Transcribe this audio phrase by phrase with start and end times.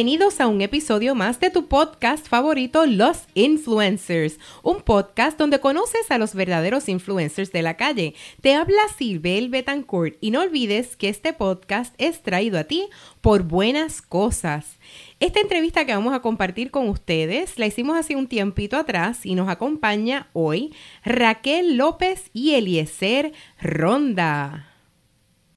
[0.00, 6.10] Bienvenidos a un episodio más de tu podcast favorito, Los Influencers, un podcast donde conoces
[6.10, 8.14] a los verdaderos influencers de la calle.
[8.40, 12.88] Te habla Silvel Betancourt y no olvides que este podcast es traído a ti
[13.20, 14.78] por buenas cosas.
[15.20, 19.34] Esta entrevista que vamos a compartir con ustedes la hicimos hace un tiempito atrás y
[19.34, 20.74] nos acompaña hoy
[21.04, 24.69] Raquel López y Eliezer Ronda.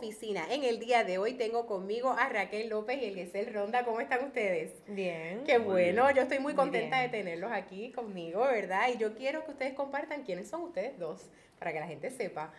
[0.04, 3.86] En el día de hoy tengo conmigo a Raquel López y Eliezer Ronda.
[3.86, 4.74] ¿Cómo están ustedes?
[4.86, 5.46] Bien.
[5.46, 8.90] Qué bueno, yo estoy muy contenta de tenerlos aquí conmigo, ¿verdad?
[8.94, 12.52] Y yo quiero que ustedes compartan quiénes son ustedes dos, para que la gente sepa.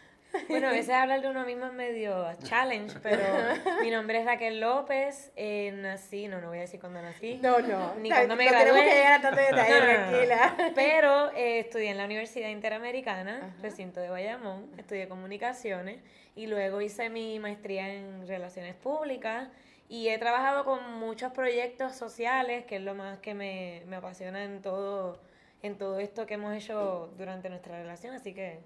[0.48, 3.22] Bueno, a veces hablar de uno mismo es medio challenge, pero
[3.82, 7.38] mi nombre es Raquel López, eh, nací, no, no voy a decir cuándo nací.
[7.42, 8.64] No, no, ni cuándo me gradué.
[8.64, 10.72] tenemos que llegar a tanto detalle, tranquila.
[10.74, 16.00] Pero eh, estudié en la Universidad Interamericana, recinto de Bayamón, estudié comunicaciones
[16.36, 19.48] y luego hice mi maestría en relaciones públicas
[19.88, 24.44] y he trabajado con muchos proyectos sociales, que es lo más que me, me apasiona
[24.44, 25.20] en todo,
[25.62, 28.60] en todo esto que hemos hecho durante nuestra relación, así que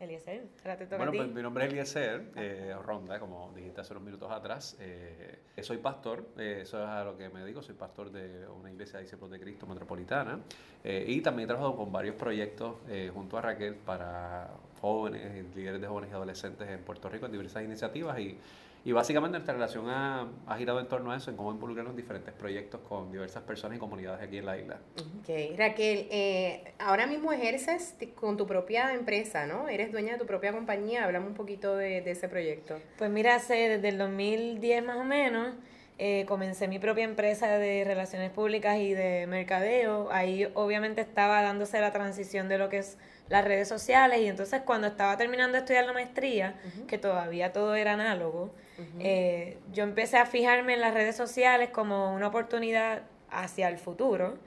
[0.00, 1.18] Eliezer, ahora te toca bueno, a ti.
[1.18, 4.76] Pues, mi nombre es Eliezer eh, Ronda, como dijiste hace unos minutos atrás.
[4.78, 8.70] Eh, soy pastor, eh, eso es a lo que me dedico, soy pastor de una
[8.70, 10.38] iglesia de discípulos de Cristo metropolitana
[10.84, 12.76] eh, y también he trabajado con varios proyectos
[13.12, 17.64] junto a Raquel para jóvenes, líderes de jóvenes y adolescentes en Puerto Rico en diversas
[17.64, 18.38] iniciativas y,
[18.84, 21.96] y básicamente nuestra relación ha, ha, girado en torno a eso, en cómo involucrarnos en
[21.96, 24.78] diferentes proyectos con diversas personas y comunidades aquí en la isla.
[24.96, 29.68] Ok, Raquel, eh, ahora mismo ejerces con tu propia empresa, ¿no?
[29.68, 32.78] Eres dueña de tu propia compañía, háblame un poquito de, de ese proyecto.
[32.96, 35.54] Pues mira, hace desde el 2010 más o menos,
[36.00, 40.08] eh, comencé mi propia empresa de relaciones públicas y de mercadeo.
[40.12, 44.62] Ahí obviamente estaba dándose la transición de lo que es las redes sociales y entonces
[44.64, 46.54] cuando estaba terminando de estudiar la maestría,
[46.86, 48.52] que todavía todo era análogo,
[49.00, 54.38] eh, yo empecé a fijarme en las redes sociales como una oportunidad hacia el futuro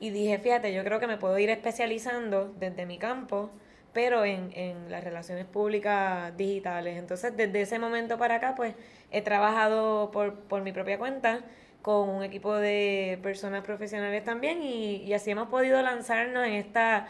[0.00, 3.50] y dije, fíjate, yo creo que me puedo ir especializando desde mi campo,
[3.92, 6.98] pero en, en las relaciones públicas digitales.
[6.98, 8.74] Entonces, desde ese momento para acá, pues
[9.10, 11.40] he trabajado por, por mi propia cuenta
[11.80, 17.06] con un equipo de personas profesionales también y, y así hemos podido lanzarnos en esta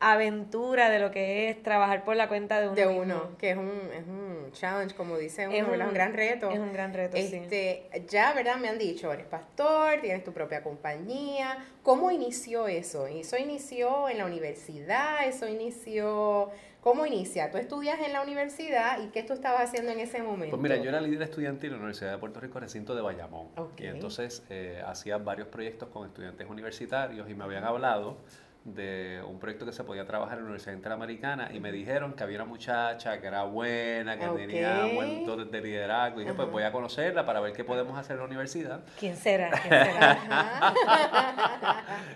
[0.00, 2.76] aventura de lo que es trabajar por la cuenta de uno.
[2.76, 6.50] De uno, que es un, es un challenge, como dice uno, es un, gran reto.
[6.50, 8.56] Es un gran reto, este, Ya, ¿verdad?
[8.56, 11.58] Me han dicho, eres pastor, tienes tu propia compañía.
[11.82, 13.06] ¿Cómo inició eso?
[13.06, 15.26] ¿Eso inició en la universidad?
[15.26, 16.50] ¿Eso inició...?
[16.80, 17.50] ¿Cómo inicia?
[17.50, 20.56] ¿Tú estudias en la universidad y qué tú estabas haciendo en ese momento?
[20.56, 23.48] Pues mira, yo era líder estudiantil en la Universidad de Puerto Rico, recinto de Bayamón.
[23.76, 28.18] Y entonces eh, hacía varios proyectos con estudiantes universitarios y me habían hablado
[28.64, 32.22] de un proyecto que se podía trabajar en la Universidad Interamericana y me dijeron que
[32.22, 36.20] había una muchacha que era buena, que tenía buen dotes de liderazgo.
[36.20, 38.84] Y dije, pues voy a conocerla para ver qué podemos hacer en la universidad.
[38.98, 39.50] ¿Quién será?
[39.50, 40.22] ¿Quién será?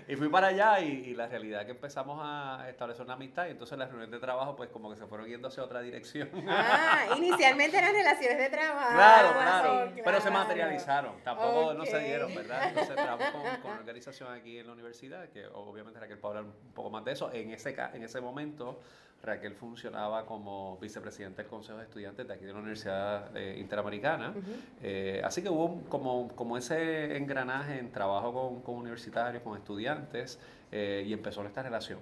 [0.07, 3.51] y fui para allá y, la realidad es que empezamos a establecer una amistad y
[3.51, 6.29] entonces las reuniones de trabajo pues como que se fueron yendo hacia otra dirección.
[6.47, 8.93] ah, inicialmente eran relaciones de trabajo.
[8.93, 12.69] Claro, claro, pero se materializaron, tampoco no se dieron, ¿verdad?
[12.69, 16.19] Entonces trabajamos con, con, una organización aquí en la universidad que obviamente era que el
[16.19, 17.31] Pablo un poco más de eso.
[17.33, 18.79] En ese, en ese momento,
[19.23, 24.33] Raquel funcionaba como vicepresidente del Consejo de Estudiantes de aquí de la Universidad eh, Interamericana.
[24.81, 30.39] Eh, así que hubo como, como ese engranaje en trabajo con, con universitarios, con estudiantes,
[30.71, 31.99] eh, y empezó esta relación.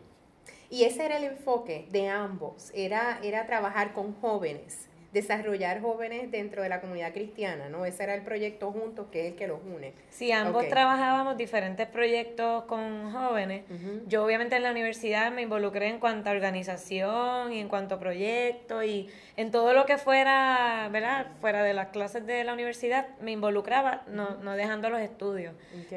[0.69, 6.63] Y ese era el enfoque de ambos, era, era trabajar con jóvenes desarrollar jóvenes dentro
[6.63, 7.85] de la comunidad cristiana, ¿no?
[7.85, 9.93] Ese era el proyecto juntos que es el que los une.
[10.09, 13.63] Sí, ambos trabajábamos diferentes proyectos con jóvenes.
[14.07, 17.99] Yo obviamente en la universidad me involucré en cuanto a organización y en cuanto a
[17.99, 21.27] proyectos y en todo lo que fuera, ¿verdad?
[21.41, 25.53] Fuera de las clases de la universidad me involucraba, no, no dejando los estudios.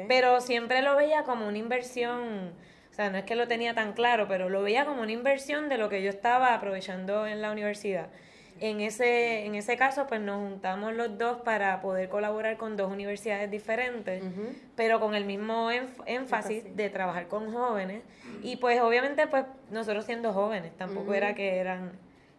[0.09, 2.53] Pero siempre lo veía como una inversión.
[2.91, 5.67] O sea, no es que lo tenía tan claro, pero lo veía como una inversión
[5.67, 8.07] de lo que yo estaba aprovechando en la universidad.
[8.59, 12.89] En ese, en ese caso, pues nos juntamos los dos para poder colaborar con dos
[12.89, 14.23] universidades diferentes,
[14.77, 15.69] pero con el mismo
[16.05, 18.01] énfasis de trabajar con jóvenes.
[18.41, 21.91] Y pues obviamente, pues nosotros siendo jóvenes, tampoco era que eran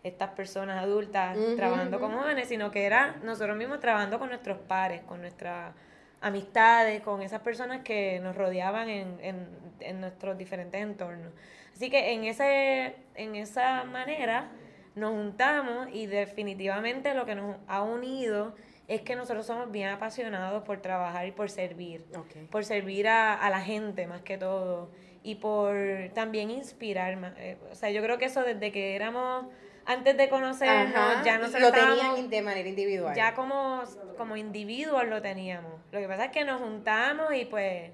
[0.03, 5.03] estas personas adultas trabajando con jóvenes, sino que era nosotros mismos trabajando con nuestros pares,
[5.03, 5.75] con nuestras
[6.23, 9.49] amistades, con esas personas que nos rodeaban en, en,
[9.81, 11.33] en nuestros diferentes entornos.
[11.75, 14.49] Así que en, ese, en esa manera
[14.97, 18.55] nos juntamos y definitivamente lo que nos ha unido
[18.89, 22.05] es que nosotros somos bien apasionados por trabajar y por servir,
[22.51, 24.91] por servir a, la gente más que todo.
[25.23, 25.77] y por
[26.15, 27.17] también inspirar.
[27.17, 27.35] más.
[27.37, 29.47] Eh, o sea, yo creo que eso desde que éramos,
[29.85, 33.15] antes de conocernos, Ajá, ya nosotros lo tenían de manera individual.
[33.15, 33.83] ya como,
[34.17, 35.73] como individuos lo teníamos.
[35.93, 37.91] Lo que pasa es que nos juntamos y pues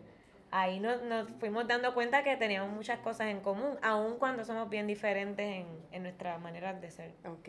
[0.52, 4.68] ahí nos, nos fuimos dando cuenta que teníamos muchas cosas en común, aun cuando somos
[4.70, 7.12] bien diferentes en, en nuestras maneras de ser.
[7.26, 7.48] Ok.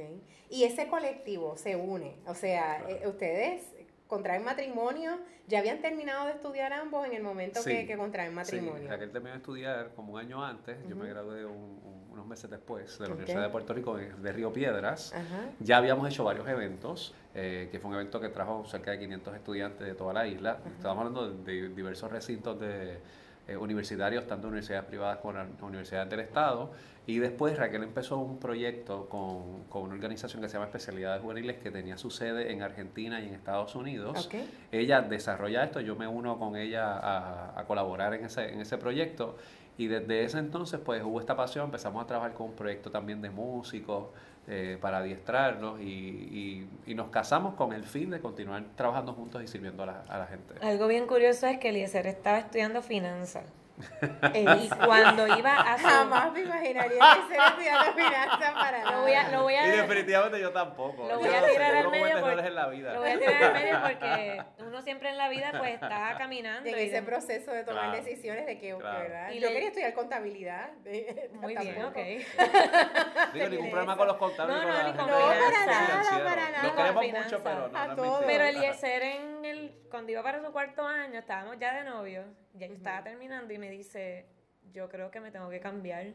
[0.49, 2.15] Y ese colectivo se une.
[2.25, 3.61] O sea, eh, ustedes
[4.07, 5.19] contraen matrimonio.
[5.47, 7.85] ¿Ya habían terminado de estudiar ambos en el momento que, Sí.
[7.87, 8.83] que contraen matrimonio?
[8.83, 11.53] Sí, Raquel terminó de estudiar como un año antes, yo me gradué un-
[11.83, 13.13] un- unos meses después de la.
[13.13, 15.13] Universidad de Puerto Rico de Río Piedras.
[15.13, 15.49] Ajá.
[15.59, 19.35] Ya habíamos hecho varios eventos, eh, que fue un evento que trajo cerca de 500
[19.35, 20.59] estudiantes de toda la isla.
[20.77, 22.99] Estamos hablando de, de diversos recintos de,
[23.45, 25.37] eh, universitarios, tanto universidades privadas como
[25.67, 26.71] universidades del Estado.
[27.05, 31.57] Y después Raquel empezó un proyecto con, con una organización que se llama Especialidades Juveniles,
[31.57, 34.29] que tenía su sede en Argentina y en Estados Unidos.
[34.71, 38.77] Ella desarrolla esto, yo me uno con ella a, a colaborar en ese, en ese
[38.77, 39.35] proyecto.
[39.77, 43.21] Y desde ese entonces, pues hubo esta pasión, empezamos a trabajar con un proyecto también
[43.21, 44.05] de músicos
[44.47, 49.41] eh, para adiestrarlos y, y- y nos casamos con el fin de continuar trabajando juntos
[49.41, 50.55] y sirviendo a la, a la gente.
[50.61, 53.45] Algo bien curioso es que Eliezer estaba estudiando finanzas.
[54.33, 55.85] Eh, Y cuando iba a su...
[55.85, 59.65] Jamás me imaginaría que ser estudiante finanzas para Lo voy a, lo voy Y a,
[59.67, 61.07] definitivamente yo tampoco.
[61.07, 62.93] Lo voy Yo a tirar al medio porque- en la vida.
[62.93, 66.69] lo voy a tirar al medio porque uno siempre en la vida pues está caminando.
[66.69, 67.97] en y ese de- proceso de tomar Claro.
[68.03, 68.99] decisiones de que, Claro.
[68.99, 69.29] ¿verdad?
[69.31, 70.69] Y Yo le- quería estudiar contabilidad.
[71.33, 71.99] Muy bien, Tampoco.
[71.99, 73.33] ok.
[73.33, 76.63] Digo, ningún problema con los contables No, no, ni con No, para nada, para nada.
[76.63, 78.23] Los queremos mucho, pero no, A todos.
[78.25, 78.49] Pero tema.
[78.49, 79.62] Eliezer en el,
[79.93, 82.23] cuando iba para su cuarto año, estábamos ya de novio,
[82.55, 84.25] ya yo estaba terminando y me dice,
[84.73, 86.07] yo creo que me tengo que cambiar.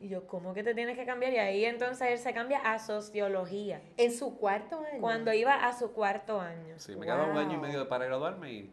[0.00, 1.32] Y yo, ¿cómo que te tienes que cambiar?
[1.32, 3.80] Y ahí entonces él se cambia a sociología.
[3.96, 5.00] En su cuarto año.
[5.00, 6.76] Cuando iba a su cuarto año.
[6.80, 8.72] Sí, me quedaba un año y medio para graduarme y,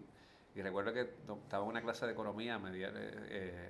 [0.56, 3.70] y recuerdo que estaba en una clase de economía, me di- eh, eh,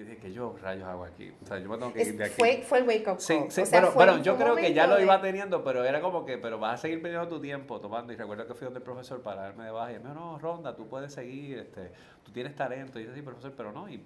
[0.00, 1.32] y dije, ¿qué yo rayos hago aquí?
[1.42, 2.34] O sea, yo me tengo que Es- ir de aquí.
[2.38, 3.50] fue, fue el wake up Sí, call.
[3.50, 5.84] sí, O sea, bueno, fue- bueno, yo creo que ya lo iba de- teniendo, pero
[5.84, 8.12] era como que, pero vas a seguir perdiendo tu tiempo tomando.
[8.12, 10.38] Y recuerdo que fui donde el profesor para darme de baja y me dijo, no,
[10.38, 11.90] Ronda, tú puedes seguir, este,
[12.24, 13.00] tú tienes talento.
[13.00, 13.88] Y yo, sí, profesor, pero no.
[13.88, 14.04] Y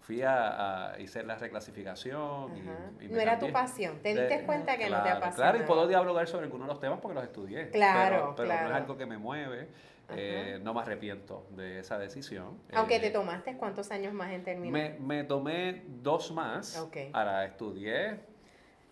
[0.00, 2.56] fui a, a hice la reclasificación.
[3.00, 3.98] y- No era tu pasión.
[4.02, 5.50] Te diste cuenta que no te Claro, apasiona.
[5.50, 7.70] Claro, y puedo dialogar sobre algunos de los temas porque los estudié.
[7.70, 8.68] Claro, pero, pero no claro.
[8.70, 9.68] es algo que me mueve.
[10.16, 12.58] Eh, no me arrepiento de esa decisión.
[12.72, 14.72] Aunque Eh, te tomaste cuántos años más en terminar.
[14.98, 16.76] me, me tomé dos más.
[17.12, 18.20] Ahora estudié.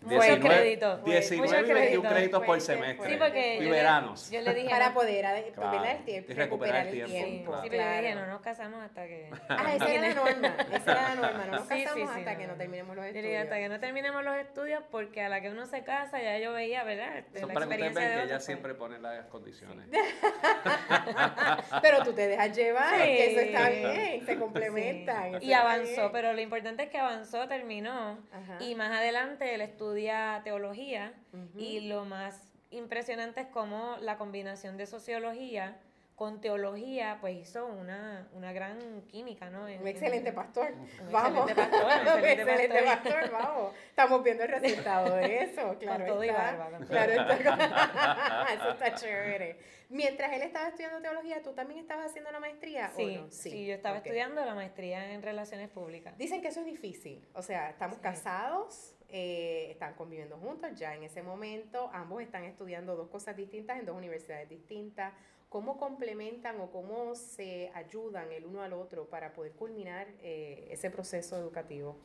[0.06, 1.04] Muchos 19 créditos.
[1.04, 2.44] 19 Muchos y 21 créditos.
[2.44, 3.10] por semestre.
[3.10, 4.30] Sí, porque y yo le- veranos.
[4.30, 4.70] yo le dije...
[4.70, 7.12] para poder dominar el tiempo, Y recuperar recuperar el el tiempo.
[7.12, 7.70] tiempo, Sí, claro.
[7.70, 9.30] pero yo dije, no nos casamos hasta que...
[9.48, 10.56] Ah, esa era la norma.
[10.72, 11.44] Esa era la norma.
[11.46, 13.24] No nos Sí, sí, casamos sí, hasta no, que no terminemos los Yo estudios.
[13.26, 16.38] dije, hasta que no terminemos los estudios, porque a la que uno se casa, ya
[16.38, 17.24] yo veía, ¿verdad?
[17.38, 18.44] Son la que experiencia de ella pues.
[18.44, 19.86] siempre pone las condiciones.
[21.82, 23.02] Pero tú te dejas llevar, Sí.
[23.02, 24.38] que eso está bien, se Sí.
[24.38, 25.42] complementan.
[25.42, 26.12] Y avanzó, bien.
[26.12, 28.18] pero lo importante es que avanzó, terminó.
[28.32, 28.58] Ajá.
[28.60, 29.60] Y más adelante él
[30.00, 31.12] estudia teología.
[31.32, 31.58] Ujú.
[31.58, 35.78] Y lo más impresionante es cómo la combinación de sociología
[36.16, 39.64] con teología, pues hizo una, una gran química, ¿no?
[39.64, 40.72] Un excelente en- pastor.
[40.72, 41.50] Un Vamos.
[41.50, 43.12] excelente pastor, un Un excelente pastor.
[43.20, 43.74] pastor, vamos.
[43.90, 46.06] Estamos viendo el resultado de eso, claro.
[46.06, 46.42] todo y está.
[46.42, 46.88] barba, con todo.
[46.88, 48.48] Claro está.
[48.54, 49.58] Eso está chévere.
[49.90, 53.30] Mientras él estaba estudiando teología, ¿tú también estabas haciendo la maestría Sí, o no?
[53.30, 54.06] sí, yo estaba ok.
[54.06, 56.16] estudiando la maestría en relaciones públicas.
[56.16, 57.24] Dicen que eso es difícil.
[57.34, 58.02] O sea, estamos Sí.
[58.02, 61.90] casados, eh, están conviviendo juntos ya en ese momento.
[61.92, 65.12] Ambos están estudiando dos cosas distintas en dos universidades distintas.
[65.48, 70.90] ¿Cómo complementan o cómo se ayudan el uno al otro para poder culminar eh, ese
[70.90, 71.96] proceso educativo?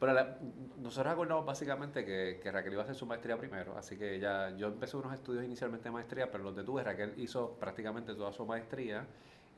[0.00, 0.36] Pero la-
[0.78, 4.50] nosotros acordamos básicamente que, que Raquel iba a hacer su maestría primero, así que ella,
[4.56, 8.44] yo empecé unos estudios inicialmente de maestría, pero los detuve, Raquel hizo prácticamente toda su
[8.44, 9.06] maestría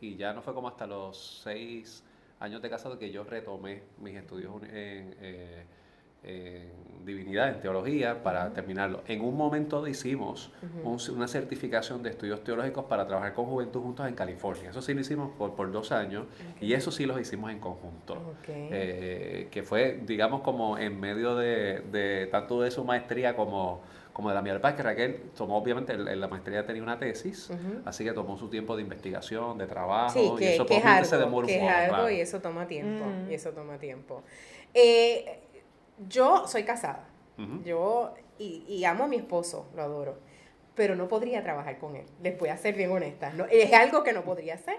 [0.03, 2.05] y ya no fue como hasta los seis
[2.41, 5.65] años de casado que yo retomé mis estudios en, eh,
[6.25, 9.03] en divinidad, en teología, para terminarlo.
[9.07, 10.51] En un momento hicimos
[10.83, 14.71] un- una certificación de estudios teológicos para trabajar con juventud juntos en California.
[14.71, 16.25] Eso sí lo hicimos por, por dos años
[16.63, 18.35] y eso sí los hicimos en conjunto.
[18.49, 23.83] Eh, que fue, digamos, como en medio de, de tanto de su maestría como,
[24.15, 24.55] como de la mía.
[24.55, 27.51] Lo que Raquel tomó, obviamente, en en la maestría tenía una tesis,
[27.85, 30.81] así que tomó su tiempo de investigación, de trabajo, Sí, y que, eso que es
[30.83, 32.11] obviamente se algo, demoró que un es poco, algo claro.
[32.11, 33.31] y eso toma tiempo, Mm.
[33.31, 34.23] y eso toma tiempo.
[34.73, 35.41] Eh,
[35.99, 37.07] yo soy casada,
[37.39, 37.63] Ujú.
[37.65, 40.19] yo, y, y amo a mi esposo, lo adoro,
[40.75, 44.03] pero no podría trabajar con él, les voy a ser bien honesta, no, es algo
[44.03, 44.79] que no podría hacer.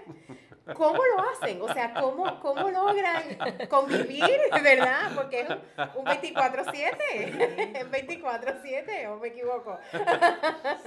[0.74, 1.62] ¿Cómo lo hacen?
[1.62, 3.22] O sea, ¿cómo, cómo logran
[3.70, 4.28] convivir,
[4.64, 5.12] verdad?
[5.14, 5.60] Porque es un,
[5.94, 9.78] un 24-7, es 24-7, ¿o me equivoco?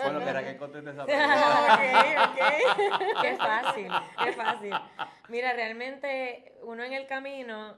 [0.04, 1.76] Bueno, que Raquel conteste esa pregunta.
[1.76, 3.22] ok, ok.
[3.22, 4.74] Qué fácil, qué fácil.
[5.30, 7.78] Mira, realmente uno en el camino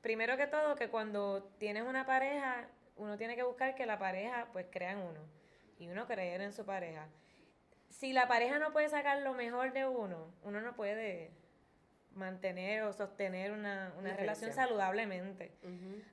[0.00, 4.48] primero que todo, que cuando tienes una pareja, uno tiene que buscar que la pareja
[4.52, 5.20] pues crea en uno
[5.78, 7.08] y uno creer en su pareja.
[7.88, 11.32] Si la pareja no puede sacar lo mejor de uno, uno no puede
[12.14, 15.52] mantener o sostener una, una relación saludablemente.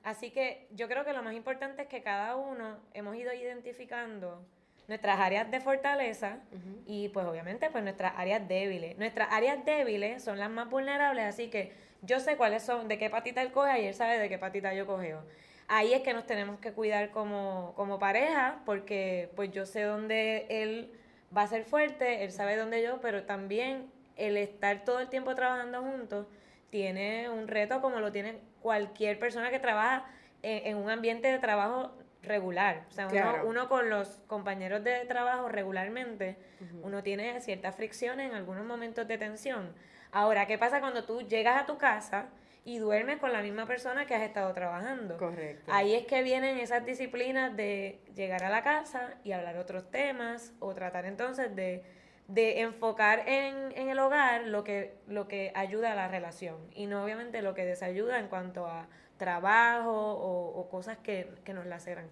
[0.02, 4.44] Así que yo creo que lo más importante es que cada uno hemos ido identificando
[4.86, 6.38] nuestras áreas de fortaleza
[6.86, 8.96] y pues obviamente pues nuestras áreas débiles.
[8.96, 13.10] Nuestras áreas débiles son las más vulnerables, así que yo sé cuáles son, de qué
[13.10, 15.22] patita él coge y él sabe de qué patita yo cogeo.
[15.66, 20.46] Ahí es que nos tenemos que cuidar como, como pareja porque pues yo sé dónde
[20.48, 20.92] él
[21.36, 25.34] va a ser fuerte, él sabe dónde yo, pero también el estar todo el tiempo
[25.34, 26.26] trabajando juntos
[26.70, 30.06] tiene un reto como lo tiene cualquier persona que trabaja
[30.42, 32.84] en, un ambiente de trabajo regular.
[32.88, 36.36] O sea, uno, con los compañeros de trabajo regularmente,
[36.82, 39.72] uno tiene ciertas fricciones en algunos momentos de tensión.
[40.12, 42.26] Ahora, ¿qué pasa cuando tú llegas a tu casa
[42.64, 45.16] y duermes con la misma persona que has estado trabajando?
[45.16, 45.70] Correcto.
[45.72, 50.52] Ahí es que vienen esas disciplinas de llegar a la casa y hablar otros temas
[50.60, 51.84] o tratar entonces de
[52.28, 56.86] de enfocar en, en, el hogar lo que, lo que ayuda a la relación y
[56.86, 58.86] no obviamente lo que desayuda en cuanto a
[59.16, 62.08] trabajo o, cosas que, que, nos laceran.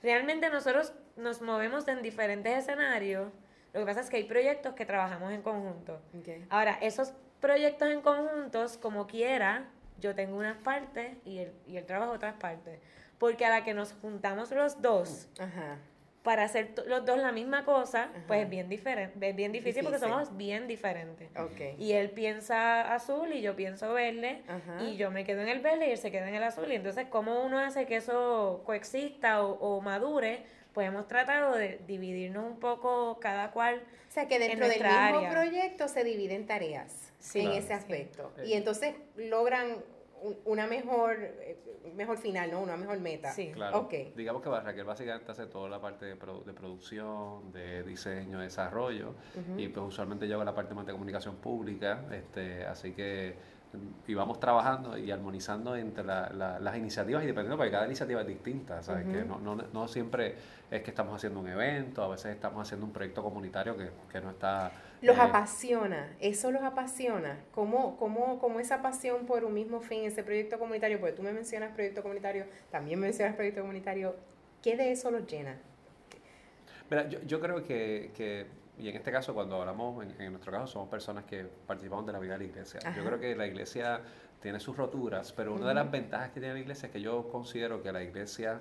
[0.00, 3.32] Realmente nosotros nos movemos en diferentes escenarios,
[3.74, 6.00] lo que pasa es que hay proyectos que trabajamos en conjunto.
[6.48, 9.66] Ahora, esos proyectos en conjuntos, como quiera,
[10.00, 12.80] yo tengo unas partes y él, y trabajo otras partes.
[13.18, 15.78] Porque a la que nos juntamos los dos, Ajá.
[16.22, 19.98] para hacer los dos la misma cosa, pues es bien diferente, es bien difícil, porque
[19.98, 21.28] somos bien diferentes.
[21.78, 24.42] Y él piensa azul y yo pienso verde
[24.86, 26.70] y yo me quedo en el verde y él se queda en el azul.
[26.70, 30.44] Y entonces cómo uno hace que eso coexista o, madure,
[30.78, 33.82] pues hemos tratado de dividirnos un poco cada cual.
[34.08, 38.94] O sea que dentro del mismo proyecto se dividen tareas en ese aspecto y entonces
[39.16, 39.82] logran
[40.44, 41.56] una mejor, eh,
[41.96, 42.60] mejor final, ¿no?
[42.60, 43.32] Una mejor meta.
[43.32, 43.80] Sí, claro.
[43.80, 44.12] Okay.
[44.16, 49.16] Digamos que Raquel básicamente hace toda la parte de, de producción, de diseño, de desarrollo,
[49.56, 53.34] y pues usualmente lleva la parte más de comunicación pública, este, así que
[54.06, 58.82] y vamos trabajando y armonizando entre las iniciativas y dependiendo, porque cada iniciativa es distinta,
[58.82, 59.06] ¿sabes?
[59.06, 60.34] Que no, no, no, siempre
[60.70, 64.20] es que estamos haciendo un evento, a veces estamos haciendo un proyecto comunitario que, que
[64.20, 64.72] no está...
[65.02, 67.38] Los eh, apasiona, eso los apasiona.
[67.52, 70.98] ¿Cómo, cómo, ¿Cómo esa pasión por un mismo fin, ese proyecto comunitario?
[70.98, 74.16] Porque tú me mencionas proyecto comunitario, también mencionas proyecto comunitario,
[74.62, 75.56] ¿qué de eso los llena?
[76.90, 78.46] Mira, yo, yo creo que, que
[78.78, 82.18] y en este caso, cuando hablamos, en, nuestro caso, somos personas que participamos de la
[82.18, 82.80] vida de la iglesia.
[82.96, 84.00] Yo creo que la iglesia
[84.40, 87.28] tiene sus roturas, pero una de las ventajas que tiene la iglesia es que yo
[87.28, 88.60] considero que la iglesia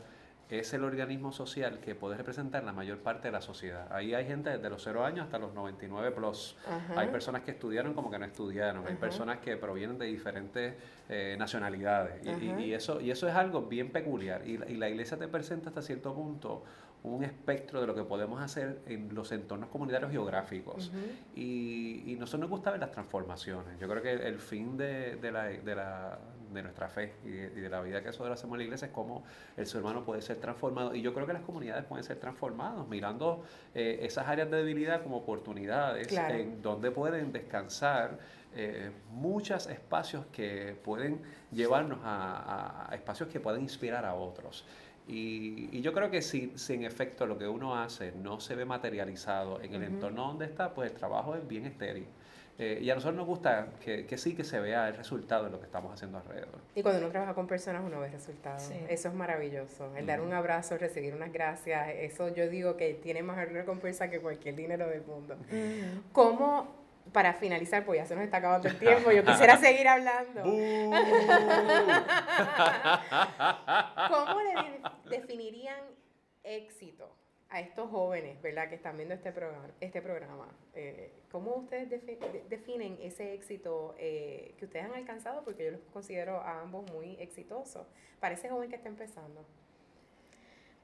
[0.49, 3.87] es el organismo social que puede representar la mayor parte de la sociedad.
[3.91, 6.55] Ahí hay gente desde los 0 años hasta los 99 plus.
[6.95, 8.87] Hay personas que estudiaron como que no estudiaron.
[8.87, 10.75] Hay personas que provienen de diferentes
[11.09, 12.25] eh, nacionalidades.
[12.41, 14.47] Y, eso, y eso es algo bien peculiar.
[14.47, 16.63] Y, y la iglesia te presenta hasta cierto punto
[17.03, 20.91] un espectro de lo que podemos hacer en los entornos comunitarios geográficos.
[21.35, 23.79] y, y, nosotros nos gusta ver las transformaciones.
[23.79, 26.19] Yo creo que el fin de, de, la, de, la,
[26.51, 29.23] de nuestra fe y de, la vida que nosotros hacemos en la iglesia es cómo
[29.55, 30.95] el ser humano puede ser transformado.
[30.95, 35.03] Y yo creo que las comunidades pueden ser transformadas, mirando eh, esas áreas de debilidad
[35.03, 38.19] como oportunidades, en donde pueden descansar.
[38.59, 44.65] Eh, muchos espacios que pueden llevarnos a, a, espacios que pueden inspirar a otros.
[45.07, 48.55] Y, y, yo creo que si, si, en efecto lo que uno hace no se
[48.55, 52.07] ve materializado en el entorno donde está, pues el trabajo es bien estéril.
[52.59, 55.51] Eh, y a nosotros nos gusta que, que, sí que se vea el resultado de
[55.51, 56.59] lo que estamos haciendo alrededor.
[56.73, 58.71] Y cuando uno trabaja con personas uno ve resultados.
[58.89, 59.95] Eso es maravilloso.
[59.95, 64.19] El dar un abrazo, recibir unas gracias, eso yo digo que tiene más recompensa que
[64.19, 65.37] cualquier dinero del mundo.
[66.11, 70.43] ¿Cómo para finalizar, pues ya se nos está acabando el tiempo, yo quisiera seguir hablando.
[74.09, 75.79] ¿Cómo le definirían
[76.43, 77.15] éxito
[77.49, 79.67] a estos jóvenes, verdad, que están viendo este programa?
[79.79, 80.47] Este programa?
[80.75, 81.89] Eh, ¿Cómo ustedes
[82.49, 85.43] definen ese éxito eh, que ustedes han alcanzado?
[85.43, 87.87] Porque yo los considero a ambos muy exitosos.
[88.19, 89.45] Para ese joven que está empezando.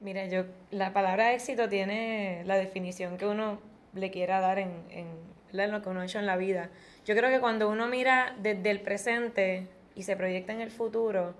[0.00, 3.60] Mira, yo, la palabra éxito tiene la definición que uno
[3.92, 6.70] le quiera dar en en lo que uno ha hecho en la vida.
[7.04, 11.34] Yo creo que cuando uno mira desde el presente y se proyecta en el futuro,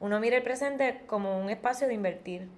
[0.00, 2.48] uno mira el presente como un espacio de invertir.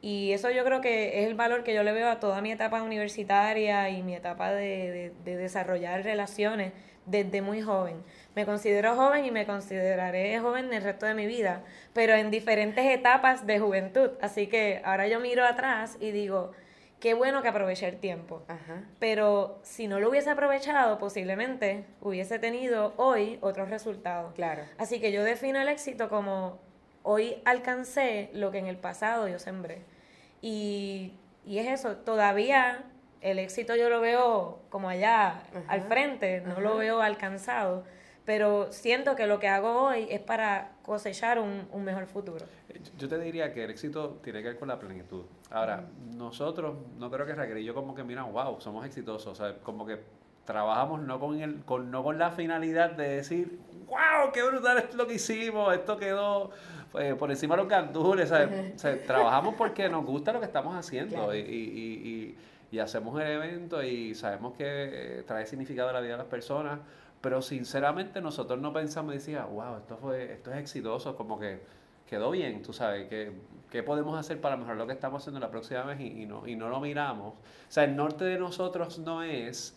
[0.00, 2.52] Y eso yo creo que es el valor que yo le veo a toda mi
[2.52, 6.72] etapa universitaria y mi etapa de, de, desarrollar relaciones
[7.06, 8.02] desde muy joven.
[8.34, 11.62] Me considero joven y me consideraré joven el resto de mi vida,
[11.94, 14.10] pero en diferentes etapas de juventud.
[14.20, 16.52] Así que ahora yo miro atrás y digo,
[17.00, 18.42] qué bueno que aproveché el tiempo.
[18.98, 24.34] Pero si no lo hubiese aprovechado, posiblemente hubiese tenido hoy otros resultados.
[24.34, 24.62] Claro.
[24.78, 26.58] Así que yo defino el éxito como
[27.02, 29.82] hoy alcancé lo que en el pasado yo sembré.
[30.40, 31.12] Y,
[31.44, 32.84] y es eso, todavía
[33.20, 37.84] el éxito yo lo veo como allá al frente, no lo veo alcanzado
[38.24, 42.46] pero siento que lo que hago hoy es para cosechar un, un, mejor futuro.
[42.98, 45.24] Yo te diría que el éxito tiene que ver con la plenitud.
[45.50, 45.84] Ahora,
[46.16, 49.58] nosotros, no creo que Raquel y yo como que miran, wow, somos exitosos, o sea,
[49.58, 50.00] como que
[50.44, 54.94] trabajamos no con, el, con, no con la finalidad de decir, wow, qué brutal es
[54.94, 56.50] lo que hicimos, esto quedó
[56.98, 60.74] eh, por encima de los candules, o sea, trabajamos porque nos gusta lo que estamos
[60.74, 62.38] haciendo y, y, y,
[62.70, 66.26] y, hacemos el evento y sabemos que eh, trae significado a la vida de las
[66.26, 66.80] personas
[67.24, 71.62] pero sinceramente nosotros no pensamos y wow, esto, fue, esto es exitoso, como que
[72.06, 73.32] quedó bien, tú sabes, que,
[73.70, 76.54] ¿qué podemos hacer para mejorar lo que estamos haciendo la próxima vez y, no, y
[76.54, 77.32] no lo miramos?
[77.32, 77.36] O
[77.68, 79.74] sea, el norte de nosotros no es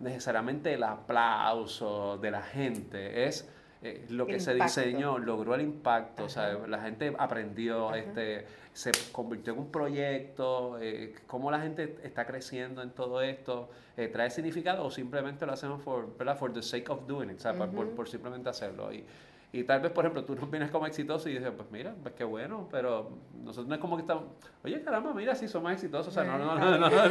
[0.00, 3.48] necesariamente el aplauso de la gente, es
[3.80, 8.90] eh, lo que se diseñó, logró el impacto, o sea, la gente aprendió, este, se
[9.12, 14.30] convirtió en un proyecto, eh, cómo la gente está creciendo en todo esto, eh, trae
[14.30, 17.90] significado o simplemente lo hacemos for, for the sake of doing it, o sea, por,
[17.90, 18.92] por, simplemente hacerlo.
[18.92, 19.04] Y,
[19.52, 22.14] y tal vez, por ejemplo, tú nos vienes como exitoso y dices, pues mira, pues
[22.14, 24.24] qué bueno, pero nosotros no es como que estamos,
[24.64, 27.08] oye, caramba, mira, sí somos exitosos, o sea, no, no, no, no, no,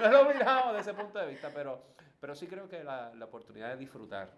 [0.00, 1.82] no, lo miramos de ese punto de vista, pero,
[2.18, 4.30] pero sí creo que la, la oportunidad de disfrutar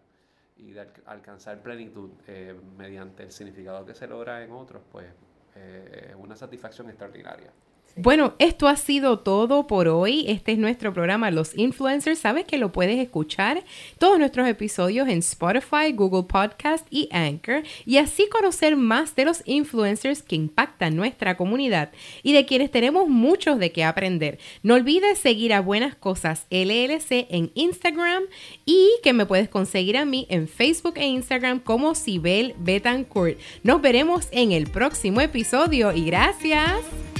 [0.56, 5.06] y de alcanzar plenitud eh, mediante el significado que se logra en otros, pues
[5.56, 7.52] eh, es una satisfacción extraordinaria.
[7.94, 10.24] Bueno, esto ha sido todo por hoy.
[10.26, 12.18] Este es nuestro programa Los Influencers.
[12.18, 13.62] Sabes que lo puedes escuchar
[13.98, 19.42] todos nuestros episodios en Spotify, Google Podcast y Anchor y así conocer más de los
[19.44, 24.38] influencers que impactan nuestra comunidad y de quienes tenemos muchos de qué aprender.
[24.62, 28.22] No olvides seguir a Buenas Cosas LLC en Instagram
[28.64, 33.38] y que me puedes conseguir a mí en Facebook e Instagram como Sibel Betancourt.
[33.62, 37.11] Nos veremos en el próximo episodio y gracias.